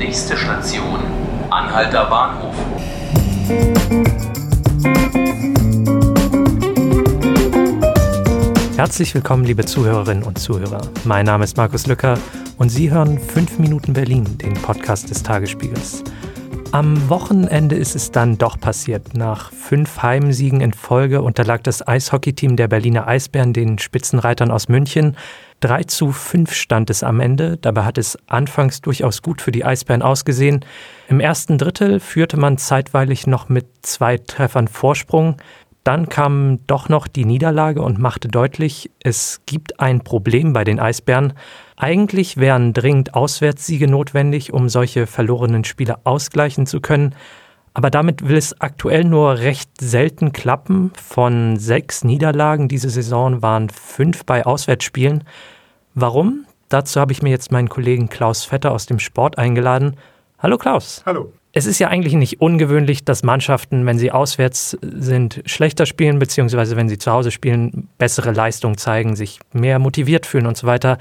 Nächste 0.00 0.34
Station, 0.34 0.98
Anhalter 1.50 2.06
Bahnhof. 2.06 2.54
Herzlich 8.78 9.14
willkommen, 9.14 9.44
liebe 9.44 9.66
Zuhörerinnen 9.66 10.22
und 10.22 10.38
Zuhörer. 10.38 10.80
Mein 11.04 11.26
Name 11.26 11.44
ist 11.44 11.58
Markus 11.58 11.86
Lücker 11.86 12.16
und 12.56 12.70
Sie 12.70 12.90
hören 12.90 13.18
5 13.18 13.58
Minuten 13.58 13.92
Berlin, 13.92 14.38
den 14.38 14.54
Podcast 14.54 15.10
des 15.10 15.22
Tagesspiegels. 15.22 16.02
Am 16.72 17.08
Wochenende 17.08 17.74
ist 17.74 17.96
es 17.96 18.12
dann 18.12 18.38
doch 18.38 18.56
passiert. 18.60 19.14
Nach 19.14 19.52
fünf 19.52 20.02
Heimsiegen 20.02 20.60
in 20.60 20.72
Folge 20.72 21.20
unterlag 21.20 21.64
das 21.64 21.86
Eishockeyteam 21.86 22.54
der 22.54 22.68
Berliner 22.68 23.08
Eisbären 23.08 23.52
den 23.52 23.80
Spitzenreitern 23.80 24.52
aus 24.52 24.68
München. 24.68 25.16
3 25.60 25.82
zu 25.84 26.12
5 26.12 26.54
stand 26.54 26.88
es 26.88 27.02
am 27.02 27.18
Ende. 27.18 27.56
Dabei 27.56 27.84
hat 27.84 27.98
es 27.98 28.16
anfangs 28.28 28.82
durchaus 28.82 29.20
gut 29.20 29.42
für 29.42 29.50
die 29.50 29.64
Eisbären 29.64 30.00
ausgesehen. 30.00 30.64
Im 31.08 31.18
ersten 31.18 31.58
Drittel 31.58 31.98
führte 31.98 32.36
man 32.36 32.56
zeitweilig 32.56 33.26
noch 33.26 33.48
mit 33.48 33.66
zwei 33.82 34.16
Treffern 34.18 34.68
Vorsprung. 34.68 35.38
Dann 35.84 36.08
kam 36.08 36.58
doch 36.66 36.88
noch 36.88 37.08
die 37.08 37.24
Niederlage 37.24 37.80
und 37.80 37.98
machte 37.98 38.28
deutlich, 38.28 38.90
es 39.02 39.40
gibt 39.46 39.80
ein 39.80 40.04
Problem 40.04 40.52
bei 40.52 40.62
den 40.62 40.78
Eisbären. 40.78 41.32
Eigentlich 41.76 42.36
wären 42.36 42.74
dringend 42.74 43.14
Auswärtssiege 43.14 43.88
notwendig, 43.88 44.52
um 44.52 44.68
solche 44.68 45.06
verlorenen 45.06 45.64
Spiele 45.64 45.98
ausgleichen 46.04 46.66
zu 46.66 46.80
können. 46.80 47.14
Aber 47.72 47.90
damit 47.90 48.28
will 48.28 48.36
es 48.36 48.60
aktuell 48.60 49.04
nur 49.04 49.38
recht 49.38 49.70
selten 49.80 50.32
klappen. 50.32 50.92
Von 50.96 51.56
sechs 51.56 52.04
Niederlagen 52.04 52.68
diese 52.68 52.90
Saison 52.90 53.40
waren 53.40 53.70
fünf 53.70 54.26
bei 54.26 54.44
Auswärtsspielen. 54.44 55.24
Warum? 55.94 56.46
Dazu 56.68 57.00
habe 57.00 57.12
ich 57.12 57.22
mir 57.22 57.30
jetzt 57.30 57.52
meinen 57.52 57.68
Kollegen 57.68 58.08
Klaus 58.08 58.44
Vetter 58.44 58.72
aus 58.72 58.86
dem 58.86 58.98
Sport 58.98 59.38
eingeladen. 59.38 59.96
Hallo 60.38 60.58
Klaus. 60.58 61.02
Hallo. 61.06 61.32
Es 61.52 61.66
ist 61.66 61.80
ja 61.80 61.88
eigentlich 61.88 62.14
nicht 62.14 62.40
ungewöhnlich, 62.40 63.04
dass 63.04 63.24
Mannschaften, 63.24 63.84
wenn 63.84 63.98
sie 63.98 64.12
auswärts 64.12 64.78
sind, 64.82 65.42
schlechter 65.46 65.84
spielen, 65.84 66.20
beziehungsweise 66.20 66.76
wenn 66.76 66.88
sie 66.88 66.98
zu 66.98 67.10
Hause 67.10 67.32
spielen, 67.32 67.88
bessere 67.98 68.30
Leistung 68.30 68.78
zeigen, 68.78 69.16
sich 69.16 69.40
mehr 69.52 69.80
motiviert 69.80 70.26
fühlen 70.26 70.46
und 70.46 70.56
so 70.56 70.68
weiter. 70.68 70.98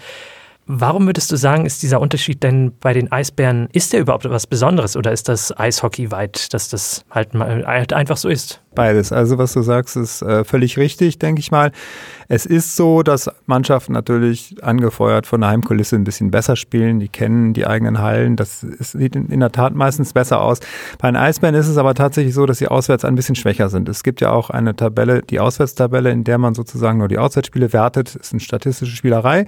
Warum 0.72 1.08
würdest 1.08 1.32
du 1.32 1.36
sagen, 1.36 1.66
ist 1.66 1.82
dieser 1.82 2.00
Unterschied 2.00 2.44
denn 2.44 2.74
bei 2.80 2.94
den 2.94 3.12
Eisbären, 3.12 3.70
ist 3.74 3.92
der 3.92 4.02
überhaupt 4.02 4.26
etwas 4.26 4.46
Besonderes 4.46 4.96
oder 4.96 5.12
ist 5.12 5.28
das 5.28 5.58
Eishockey 5.58 6.12
weit, 6.12 6.54
dass 6.54 6.70
das 6.70 7.06
halt 7.10 7.34
mal 7.34 7.66
halt 7.66 7.92
einfach 7.92 8.18
so 8.18 8.30
ist? 8.30 8.62
Beides. 8.76 9.12
Also 9.12 9.40
was 9.40 9.54
du 9.54 9.64
sagst, 9.64 9.98
ist 9.98 10.22
äh, 10.22 10.44
völlig 10.44 10.78
richtig, 10.78 11.18
denke 11.18 11.40
ich 11.40 11.50
mal. 11.50 11.72
Es 12.28 12.46
ist 12.46 12.76
so, 12.76 13.02
dass 13.02 13.32
Mannschaften 13.48 13.94
natürlich 13.94 14.58
angefeuert 14.62 15.26
von 15.26 15.42
der 15.42 15.50
Heimkulisse 15.50 15.96
ein 15.96 16.04
bisschen 16.04 16.30
besser 16.30 16.56
spielen. 16.56 17.00
Die 17.00 17.10
kennen 17.10 17.54
die 17.54 17.66
eigenen 17.66 17.98
Hallen. 17.98 18.36
Das 18.36 18.62
ist, 18.62 18.92
sieht 18.92 19.16
in 19.16 19.40
der 19.40 19.52
Tat 19.52 19.74
meistens 19.74 20.14
besser 20.14 20.40
aus. 20.40 20.60
Bei 21.00 21.10
den 21.10 21.16
Eisbären 21.16 21.56
ist 21.56 21.68
es 21.68 21.78
aber 21.78 21.96
tatsächlich 21.96 22.36
so, 22.36 22.46
dass 22.46 22.60
sie 22.60 22.68
auswärts 22.68 23.06
ein 23.06 23.16
bisschen 23.16 23.34
schwächer 23.34 23.70
sind. 23.70 23.90
Es 23.90 24.04
gibt 24.04 24.22
ja 24.22 24.32
auch 24.32 24.52
eine 24.52 24.76
Tabelle, 24.76 25.24
die 25.24 25.40
Auswärtstabelle, 25.40 26.12
in 26.12 26.26
der 26.26 26.38
man 26.38 26.54
sozusagen 26.54 27.00
nur 27.00 27.08
die 27.08 27.18
Auswärtsspiele 27.18 27.74
wertet. 27.74 28.14
Das 28.14 28.28
ist 28.28 28.34
eine 28.34 28.40
statistische 28.40 28.96
Spielerei. 28.96 29.48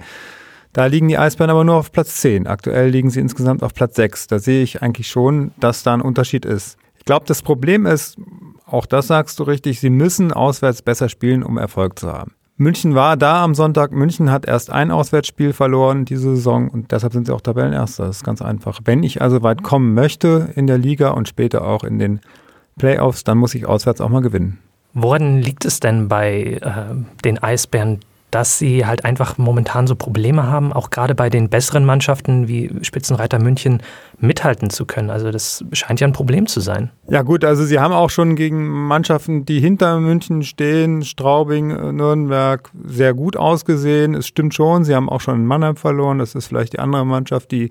Da 0.72 0.86
liegen 0.86 1.08
die 1.08 1.18
Eisbären 1.18 1.50
aber 1.50 1.64
nur 1.64 1.76
auf 1.76 1.92
Platz 1.92 2.16
10. 2.20 2.46
Aktuell 2.46 2.88
liegen 2.88 3.10
sie 3.10 3.20
insgesamt 3.20 3.62
auf 3.62 3.74
Platz 3.74 3.96
6. 3.96 4.26
Da 4.28 4.38
sehe 4.38 4.62
ich 4.62 4.82
eigentlich 4.82 5.08
schon, 5.08 5.52
dass 5.60 5.82
da 5.82 5.92
ein 5.92 6.00
Unterschied 6.00 6.46
ist. 6.46 6.78
Ich 6.96 7.04
glaube, 7.04 7.26
das 7.26 7.42
Problem 7.42 7.84
ist, 7.84 8.16
auch 8.64 8.86
das 8.86 9.08
sagst 9.08 9.38
du 9.38 9.42
richtig, 9.42 9.80
sie 9.80 9.90
müssen 9.90 10.32
auswärts 10.32 10.80
besser 10.80 11.08
spielen, 11.08 11.42
um 11.42 11.58
Erfolg 11.58 11.98
zu 11.98 12.10
haben. 12.10 12.32
München 12.56 12.94
war 12.94 13.16
da 13.16 13.42
am 13.42 13.54
Sonntag. 13.54 13.92
München 13.92 14.30
hat 14.30 14.46
erst 14.46 14.70
ein 14.70 14.90
Auswärtsspiel 14.90 15.52
verloren 15.52 16.04
diese 16.04 16.36
Saison 16.36 16.68
und 16.68 16.92
deshalb 16.92 17.12
sind 17.12 17.26
sie 17.26 17.34
auch 17.34 17.40
Tabellenerster. 17.40 18.06
Das 18.06 18.16
ist 18.18 18.24
ganz 18.24 18.40
einfach. 18.40 18.80
Wenn 18.84 19.02
ich 19.02 19.20
also 19.20 19.42
weit 19.42 19.62
kommen 19.62 19.94
möchte 19.94 20.50
in 20.54 20.66
der 20.66 20.78
Liga 20.78 21.10
und 21.10 21.28
später 21.28 21.66
auch 21.66 21.84
in 21.84 21.98
den 21.98 22.20
Playoffs, 22.78 23.24
dann 23.24 23.36
muss 23.38 23.54
ich 23.54 23.66
auswärts 23.66 24.00
auch 24.00 24.08
mal 24.08 24.22
gewinnen. 24.22 24.58
Woran 24.94 25.40
liegt 25.40 25.64
es 25.64 25.80
denn 25.80 26.08
bei 26.08 26.60
äh, 26.60 26.94
den 27.24 27.42
Eisbären, 27.42 28.00
dass 28.32 28.58
sie 28.58 28.86
halt 28.86 29.04
einfach 29.04 29.36
momentan 29.36 29.86
so 29.86 29.94
Probleme 29.94 30.46
haben, 30.46 30.72
auch 30.72 30.88
gerade 30.88 31.14
bei 31.14 31.28
den 31.28 31.50
besseren 31.50 31.84
Mannschaften 31.84 32.48
wie 32.48 32.70
Spitzenreiter 32.80 33.38
München 33.38 33.82
mithalten 34.18 34.70
zu 34.70 34.86
können. 34.86 35.10
Also 35.10 35.30
das 35.30 35.62
scheint 35.72 36.00
ja 36.00 36.06
ein 36.06 36.14
Problem 36.14 36.46
zu 36.46 36.60
sein. 36.60 36.90
Ja 37.08 37.20
gut, 37.22 37.44
also 37.44 37.64
sie 37.64 37.78
haben 37.78 37.92
auch 37.92 38.08
schon 38.08 38.34
gegen 38.34 38.66
Mannschaften, 38.68 39.44
die 39.44 39.60
hinter 39.60 40.00
München 40.00 40.42
stehen, 40.44 41.04
Straubing, 41.04 41.94
Nürnberg, 41.94 42.70
sehr 42.84 43.12
gut 43.12 43.36
ausgesehen. 43.36 44.14
Es 44.14 44.28
stimmt 44.28 44.54
schon, 44.54 44.84
sie 44.84 44.94
haben 44.94 45.10
auch 45.10 45.20
schon 45.20 45.36
in 45.36 45.46
Mannheim 45.46 45.76
verloren. 45.76 46.18
Das 46.18 46.34
ist 46.34 46.46
vielleicht 46.46 46.72
die 46.72 46.78
andere 46.78 47.04
Mannschaft, 47.04 47.50
die 47.50 47.70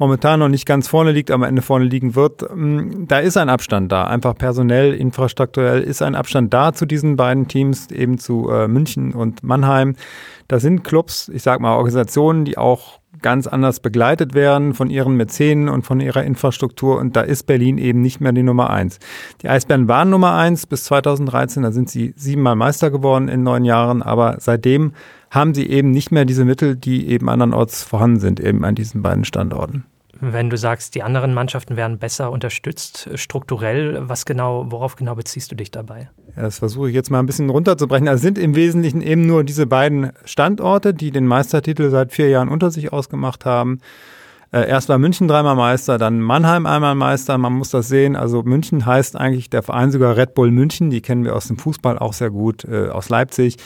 momentan 0.00 0.40
noch 0.40 0.48
nicht 0.48 0.66
ganz 0.66 0.88
vorne 0.88 1.12
liegt, 1.12 1.30
am 1.30 1.42
Ende 1.42 1.60
vorne 1.62 1.84
liegen 1.84 2.16
wird. 2.16 2.42
Mm, 2.52 3.06
da 3.06 3.18
ist 3.18 3.36
ein 3.36 3.50
Abstand 3.50 3.92
da. 3.92 4.04
Einfach 4.04 4.34
personell, 4.34 4.94
infrastrukturell 4.94 5.82
ist 5.82 6.02
ein 6.02 6.14
Abstand 6.14 6.52
da 6.52 6.72
zu 6.72 6.86
diesen 6.86 7.16
beiden 7.16 7.46
Teams, 7.46 7.90
eben 7.90 8.18
zu 8.18 8.50
äh, 8.50 8.66
München 8.66 9.12
und 9.12 9.42
Mannheim. 9.44 9.94
Da 10.48 10.58
sind 10.58 10.82
Clubs, 10.84 11.28
ich 11.28 11.42
sag 11.42 11.60
mal 11.60 11.76
Organisationen, 11.76 12.46
die 12.46 12.56
auch 12.56 12.98
ganz 13.20 13.46
anders 13.46 13.80
begleitet 13.80 14.32
werden 14.32 14.72
von 14.72 14.88
ihren 14.88 15.16
Mäzenen 15.16 15.68
und 15.68 15.84
von 15.84 16.00
ihrer 16.00 16.24
Infrastruktur. 16.24 16.98
Und 16.98 17.14
da 17.14 17.20
ist 17.20 17.44
Berlin 17.44 17.76
eben 17.76 18.00
nicht 18.00 18.22
mehr 18.22 18.32
die 18.32 18.42
Nummer 18.42 18.70
eins. 18.70 18.98
Die 19.42 19.50
Eisbären 19.50 19.86
waren 19.86 20.08
Nummer 20.08 20.34
eins 20.34 20.66
bis 20.66 20.84
2013. 20.84 21.62
Da 21.62 21.72
sind 21.72 21.90
sie 21.90 22.14
siebenmal 22.16 22.56
Meister 22.56 22.90
geworden 22.90 23.28
in 23.28 23.42
neun 23.42 23.66
Jahren. 23.66 24.02
Aber 24.02 24.36
seitdem 24.40 24.92
haben 25.30 25.52
sie 25.52 25.68
eben 25.68 25.90
nicht 25.90 26.10
mehr 26.10 26.24
diese 26.24 26.46
Mittel, 26.46 26.74
die 26.74 27.08
eben 27.08 27.28
andernorts 27.28 27.82
vorhanden 27.82 28.20
sind, 28.20 28.40
eben 28.40 28.64
an 28.64 28.74
diesen 28.74 29.02
beiden 29.02 29.24
Standorten. 29.24 29.84
Wenn 30.20 30.50
du 30.50 30.56
sagst, 30.58 30.94
die 30.94 31.02
anderen 31.02 31.32
Mannschaften 31.32 31.76
werden 31.76 31.98
besser 31.98 32.30
unterstützt, 32.30 33.08
strukturell, 33.14 34.08
was 34.08 34.26
genau, 34.26 34.70
worauf 34.70 34.96
genau 34.96 35.14
beziehst 35.14 35.50
du 35.50 35.56
dich 35.56 35.70
dabei? 35.70 36.10
Ja, 36.36 36.42
das 36.42 36.58
versuche 36.58 36.90
ich 36.90 36.94
jetzt 36.94 37.10
mal 37.10 37.20
ein 37.20 37.26
bisschen 37.26 37.48
runterzubrechen. 37.48 38.06
Also 38.06 38.22
sind 38.22 38.38
im 38.38 38.54
Wesentlichen 38.54 39.00
eben 39.00 39.26
nur 39.26 39.44
diese 39.44 39.66
beiden 39.66 40.12
Standorte, 40.24 40.92
die 40.92 41.10
den 41.10 41.26
Meistertitel 41.26 41.90
seit 41.90 42.12
vier 42.12 42.28
Jahren 42.28 42.48
unter 42.48 42.70
sich 42.70 42.92
ausgemacht 42.92 43.44
haben. 43.44 43.80
Äh, 44.52 44.68
erst 44.68 44.88
war 44.88 44.98
München 44.98 45.28
dreimal 45.28 45.54
Meister, 45.54 45.96
dann 45.96 46.20
Mannheim 46.20 46.66
einmal 46.66 46.96
Meister. 46.96 47.38
Man 47.38 47.52
muss 47.52 47.70
das 47.70 47.88
sehen. 47.88 48.16
Also 48.16 48.42
München 48.42 48.84
heißt 48.84 49.16
eigentlich 49.16 49.48
der 49.48 49.62
Verein 49.62 49.92
sogar 49.92 50.16
Red 50.16 50.34
Bull 50.34 50.50
München. 50.50 50.90
Die 50.90 51.00
kennen 51.00 51.24
wir 51.24 51.36
aus 51.36 51.46
dem 51.46 51.56
Fußball 51.56 51.98
auch 51.98 52.12
sehr 52.12 52.30
gut, 52.30 52.64
äh, 52.64 52.88
aus 52.88 53.08
Leipzig 53.08 53.56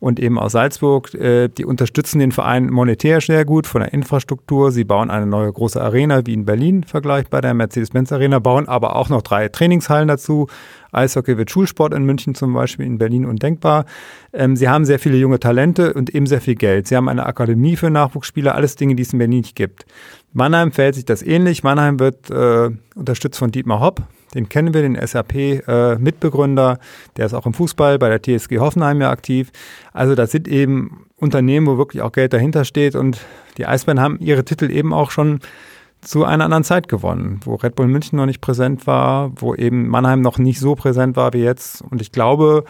und 0.00 0.18
eben 0.18 0.38
aus 0.38 0.52
Salzburg. 0.52 1.14
Äh, 1.14 1.48
die 1.48 1.64
unterstützen 1.64 2.18
den 2.18 2.32
Verein 2.32 2.70
monetär 2.70 3.20
sehr 3.20 3.44
gut 3.44 3.68
von 3.68 3.82
der 3.82 3.92
Infrastruktur. 3.92 4.72
Sie 4.72 4.84
bauen 4.84 5.10
eine 5.10 5.26
neue 5.26 5.52
große 5.52 5.80
Arena 5.80 6.26
wie 6.26 6.34
in 6.34 6.44
Berlin 6.44 6.82
vergleichbar 6.82 7.40
der 7.40 7.54
Mercedes-Benz 7.54 8.10
Arena, 8.10 8.40
bauen 8.40 8.66
aber 8.66 8.96
auch 8.96 9.08
noch 9.08 9.22
drei 9.22 9.48
Trainingshallen 9.48 10.08
dazu. 10.08 10.48
Eishockey 10.92 11.38
wird 11.38 11.50
Schulsport 11.50 11.94
in 11.94 12.04
München 12.04 12.34
zum 12.34 12.52
Beispiel, 12.52 12.84
in 12.84 12.98
Berlin 12.98 13.24
undenkbar. 13.24 13.86
Ähm, 14.32 14.56
sie 14.56 14.68
haben 14.68 14.84
sehr 14.84 14.98
viele 14.98 15.16
junge 15.16 15.40
Talente 15.40 15.94
und 15.94 16.10
eben 16.10 16.26
sehr 16.26 16.40
viel 16.40 16.54
Geld. 16.54 16.86
Sie 16.86 16.96
haben 16.96 17.08
eine 17.08 17.26
Akademie 17.26 17.76
für 17.76 17.90
Nachwuchsspieler, 17.90 18.54
alles 18.54 18.76
Dinge, 18.76 18.94
die 18.94 19.02
es 19.02 19.12
in 19.12 19.18
Berlin 19.18 19.40
nicht 19.40 19.56
gibt. 19.56 19.86
Mannheim 20.32 20.72
verhält 20.72 20.94
sich 20.94 21.04
das 21.04 21.22
ähnlich. 21.22 21.62
Mannheim 21.62 22.00
wird 22.00 22.30
äh, 22.30 22.70
unterstützt 22.94 23.38
von 23.38 23.50
Dietmar 23.50 23.80
Hopp. 23.80 24.02
Den 24.34 24.48
kennen 24.48 24.72
wir, 24.72 24.80
den 24.80 24.96
SAP-Mitbegründer. 24.96 26.72
Äh, 26.72 26.76
der 27.16 27.26
ist 27.26 27.34
auch 27.34 27.44
im 27.44 27.52
Fußball 27.52 27.98
bei 27.98 28.08
der 28.08 28.22
TSG 28.22 28.58
Hoffenheim 28.58 29.00
ja 29.00 29.10
aktiv. 29.10 29.50
Also 29.92 30.14
das 30.14 30.30
sind 30.30 30.48
eben 30.48 31.06
Unternehmen, 31.16 31.66
wo 31.66 31.76
wirklich 31.76 32.02
auch 32.02 32.12
Geld 32.12 32.32
dahinter 32.32 32.64
steht. 32.64 32.94
Und 32.94 33.20
die 33.58 33.66
Eisbären 33.66 34.00
haben 34.00 34.18
ihre 34.20 34.44
Titel 34.44 34.70
eben 34.70 34.94
auch 34.94 35.10
schon 35.10 35.40
zu 36.00 36.24
einer 36.24 36.44
anderen 36.44 36.64
Zeit 36.64 36.88
gewonnen, 36.88 37.40
wo 37.44 37.54
Red 37.56 37.76
Bull 37.76 37.86
München 37.86 38.16
noch 38.16 38.26
nicht 38.26 38.40
präsent 38.40 38.86
war, 38.86 39.32
wo 39.36 39.54
eben 39.54 39.88
Mannheim 39.88 40.20
noch 40.22 40.38
nicht 40.38 40.58
so 40.58 40.74
präsent 40.74 41.14
war 41.14 41.32
wie 41.34 41.42
jetzt. 41.42 41.82
Und 41.82 42.00
ich 42.00 42.10
glaube, 42.10 42.64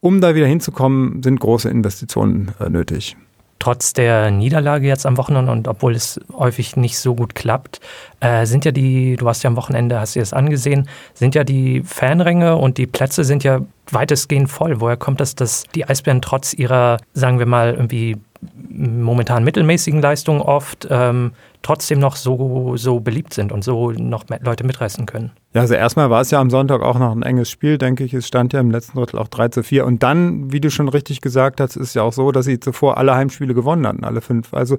um 0.00 0.20
da 0.20 0.34
wieder 0.34 0.46
hinzukommen, 0.46 1.22
sind 1.22 1.38
große 1.38 1.68
Investitionen 1.68 2.52
äh, 2.58 2.68
nötig 2.70 3.16
trotz 3.64 3.94
der 3.94 4.30
Niederlage 4.30 4.86
jetzt 4.86 5.06
am 5.06 5.16
Wochenende 5.16 5.50
und 5.50 5.68
obwohl 5.68 5.94
es 5.94 6.20
häufig 6.34 6.76
nicht 6.76 6.98
so 6.98 7.14
gut 7.14 7.34
klappt, 7.34 7.80
äh, 8.20 8.44
sind 8.44 8.66
ja 8.66 8.72
die, 8.72 9.16
du 9.16 9.26
hast 9.26 9.42
ja 9.42 9.48
am 9.48 9.56
Wochenende, 9.56 9.98
hast 9.98 10.16
du 10.16 10.20
das 10.20 10.34
angesehen, 10.34 10.86
sind 11.14 11.34
ja 11.34 11.44
die 11.44 11.82
Fanränge 11.82 12.56
und 12.56 12.76
die 12.76 12.86
Plätze 12.86 13.24
sind 13.24 13.42
ja 13.42 13.62
weitestgehend 13.90 14.50
voll. 14.50 14.82
Woher 14.82 14.98
kommt 14.98 15.18
das, 15.18 15.34
dass 15.34 15.64
die 15.74 15.86
Eisbären 15.86 16.20
trotz 16.20 16.52
ihrer, 16.52 16.98
sagen 17.14 17.38
wir 17.38 17.46
mal, 17.46 17.72
irgendwie 17.72 18.18
momentan 18.84 19.44
mittelmäßigen 19.44 20.00
Leistungen 20.00 20.40
oft 20.40 20.86
ähm, 20.90 21.32
trotzdem 21.62 21.98
noch 21.98 22.16
so, 22.16 22.76
so 22.76 23.00
beliebt 23.00 23.32
sind 23.32 23.50
und 23.50 23.64
so 23.64 23.90
noch 23.90 24.24
Leute 24.42 24.64
mitreißen 24.64 25.06
können. 25.06 25.32
Ja, 25.54 25.62
also 25.62 25.74
erstmal 25.74 26.10
war 26.10 26.20
es 26.20 26.30
ja 26.30 26.40
am 26.40 26.50
Sonntag 26.50 26.82
auch 26.82 26.98
noch 26.98 27.12
ein 27.12 27.22
enges 27.22 27.50
Spiel, 27.50 27.78
denke 27.78 28.04
ich. 28.04 28.12
Es 28.12 28.26
stand 28.26 28.52
ja 28.52 28.60
im 28.60 28.70
letzten 28.70 28.98
Drittel 28.98 29.18
auch 29.18 29.28
3 29.28 29.48
zu 29.48 29.62
4. 29.62 29.86
Und 29.86 30.02
dann, 30.02 30.52
wie 30.52 30.60
du 30.60 30.70
schon 30.70 30.88
richtig 30.88 31.20
gesagt 31.20 31.60
hast, 31.60 31.76
ist 31.76 31.94
ja 31.94 32.02
auch 32.02 32.12
so, 32.12 32.32
dass 32.32 32.44
sie 32.44 32.60
zuvor 32.60 32.98
alle 32.98 33.14
Heimspiele 33.14 33.54
gewonnen 33.54 33.86
hatten, 33.86 34.04
alle 34.04 34.20
fünf. 34.20 34.52
Also 34.52 34.76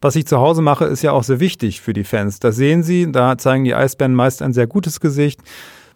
was 0.00 0.16
ich 0.16 0.26
zu 0.26 0.38
Hause 0.38 0.62
mache, 0.62 0.86
ist 0.86 1.02
ja 1.02 1.12
auch 1.12 1.24
sehr 1.24 1.40
wichtig 1.40 1.80
für 1.80 1.92
die 1.92 2.04
Fans. 2.04 2.40
Das 2.40 2.56
sehen 2.56 2.82
sie, 2.82 3.10
da 3.10 3.36
zeigen 3.36 3.64
die 3.64 3.74
Eisbären 3.74 4.14
meist 4.14 4.42
ein 4.42 4.52
sehr 4.52 4.66
gutes 4.66 5.00
Gesicht. 5.00 5.40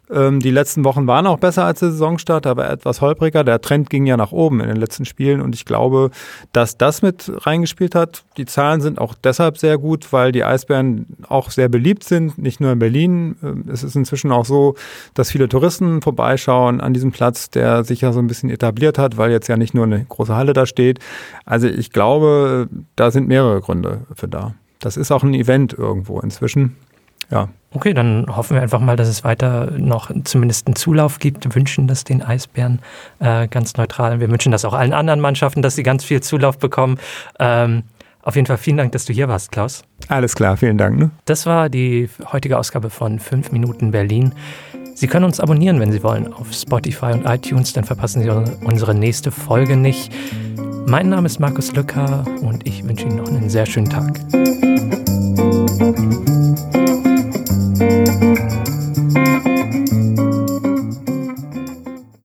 Ähm, 0.09 0.39
die 0.39 0.51
letzten 0.51 0.85
Wochen 0.85 1.07
waren 1.07 1.27
auch 1.27 1.37
besser 1.37 1.65
als 1.65 1.79
der 1.79 1.91
Saisonstart, 1.91 2.47
aber 2.47 2.69
etwas 2.69 3.01
holpriger. 3.01 3.43
Der 3.43 3.61
Trend 3.61 3.89
ging 3.89 4.05
ja 4.05 4.15
nach 4.15 4.31
oben 4.31 4.61
in 4.61 4.67
den 4.67 4.77
letzten 4.77 5.05
Spielen 5.05 5.41
und 5.41 5.53
ich 5.53 5.65
glaube, 5.65 6.11
dass 6.53 6.77
das 6.77 7.01
mit 7.01 7.31
reingespielt 7.45 7.95
hat. 7.95 8.23
Die 8.37 8.45
Zahlen 8.45 8.81
sind 8.81 8.99
auch 8.99 9.15
deshalb 9.15 9.57
sehr 9.57 9.77
gut, 9.77 10.13
weil 10.13 10.31
die 10.31 10.43
Eisbären 10.43 11.05
auch 11.27 11.51
sehr 11.51 11.67
beliebt 11.67 12.03
sind, 12.03 12.37
nicht 12.37 12.61
nur 12.61 12.71
in 12.71 12.79
Berlin. 12.79 13.35
Ähm, 13.43 13.65
es 13.71 13.83
ist 13.83 13.95
inzwischen 13.95 14.31
auch 14.31 14.45
so, 14.45 14.75
dass 15.13 15.31
viele 15.31 15.49
Touristen 15.49 16.01
vorbeischauen 16.01 16.79
an 16.79 16.93
diesem 16.93 17.11
Platz, 17.11 17.49
der 17.49 17.83
sich 17.83 18.01
ja 18.01 18.13
so 18.13 18.19
ein 18.19 18.27
bisschen 18.27 18.49
etabliert 18.49 18.97
hat, 18.97 19.17
weil 19.17 19.31
jetzt 19.31 19.47
ja 19.47 19.57
nicht 19.57 19.73
nur 19.73 19.85
eine 19.85 20.05
große 20.05 20.35
Halle 20.35 20.53
da 20.53 20.65
steht. 20.65 20.99
Also 21.45 21.67
ich 21.67 21.91
glaube, 21.91 22.69
da 22.95 23.11
sind 23.11 23.27
mehrere 23.27 23.59
Gründe 23.61 24.01
für 24.15 24.27
da. 24.27 24.53
Das 24.79 24.95
ist 24.95 25.11
auch 25.11 25.23
ein 25.23 25.33
Event 25.33 25.73
irgendwo 25.73 26.19
inzwischen. 26.19 26.75
Ja. 27.29 27.49
Okay, 27.73 27.93
dann 27.93 28.25
hoffen 28.33 28.55
wir 28.55 28.61
einfach 28.61 28.79
mal, 28.79 28.95
dass 28.95 29.07
es 29.07 29.23
weiter 29.23 29.71
noch 29.77 30.09
zumindest 30.23 30.67
einen 30.67 30.75
Zulauf 30.75 31.19
gibt. 31.19 31.43
Wir 31.43 31.53
wünschen 31.53 31.87
das 31.87 32.03
den 32.05 32.21
Eisbären 32.23 32.79
äh, 33.19 33.47
ganz 33.47 33.75
neutral. 33.75 34.19
Wir 34.19 34.29
wünschen 34.31 34.51
das 34.51 34.65
auch 34.65 34.73
allen 34.73 34.93
anderen 34.93 35.19
Mannschaften, 35.19 35.61
dass 35.61 35.75
sie 35.75 35.83
ganz 35.83 36.03
viel 36.03 36.21
Zulauf 36.21 36.57
bekommen. 36.57 36.97
Ähm, 37.39 37.83
auf 38.21 38.35
jeden 38.35 38.45
Fall 38.45 38.57
vielen 38.57 38.77
Dank, 38.77 38.93
dass 38.93 39.05
du 39.05 39.13
hier 39.13 39.27
warst, 39.27 39.51
Klaus. 39.51 39.83
Alles 40.07 40.35
klar, 40.35 40.57
vielen 40.57 40.77
Dank. 40.77 40.97
Ne? 40.97 41.11
Das 41.25 41.45
war 41.45 41.69
die 41.69 42.09
heutige 42.31 42.57
Ausgabe 42.57 42.89
von 42.89 43.19
5 43.19 43.51
Minuten 43.51 43.91
Berlin. 43.91 44.33
Sie 44.95 45.07
können 45.07 45.25
uns 45.25 45.39
abonnieren, 45.39 45.79
wenn 45.79 45.91
Sie 45.91 46.01
wollen, 46.01 46.33
auf 46.33 46.51
Spotify 46.51 47.11
und 47.11 47.25
iTunes, 47.25 47.73
dann 47.73 47.83
verpassen 47.83 48.23
Sie 48.23 48.29
unsere 48.65 48.95
nächste 48.95 49.31
Folge 49.31 49.77
nicht. 49.77 50.11
Mein 50.87 51.09
Name 51.09 51.27
ist 51.27 51.39
Markus 51.39 51.73
Lücker 51.73 52.25
und 52.41 52.65
ich 52.65 52.83
wünsche 52.83 53.05
Ihnen 53.05 53.17
noch 53.17 53.27
einen 53.27 53.49
sehr 53.49 53.65
schönen 53.65 53.89
Tag. 53.89 54.19